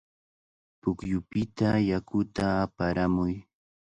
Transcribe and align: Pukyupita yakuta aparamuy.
Pukyupita 0.81 1.69
yakuta 1.89 2.45
aparamuy. 2.63 3.33